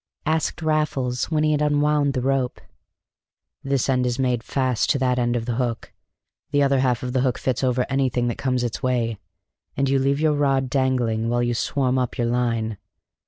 [0.25, 2.59] asked Raffles when he had unwound the rope.
[3.63, 5.93] "This end is made fast to that end of the hook,
[6.49, 9.19] the other half of the hook fits over anything that comes its way,
[9.77, 12.79] and you leave your rod dangling while you swarm up your line.